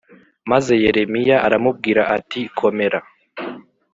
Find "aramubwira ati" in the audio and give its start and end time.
1.47-2.41